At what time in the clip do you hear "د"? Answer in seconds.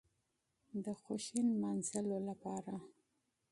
0.83-0.85